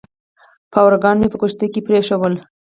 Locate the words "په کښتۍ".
1.31-1.67